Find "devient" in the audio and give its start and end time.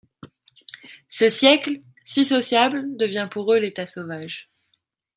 2.97-3.27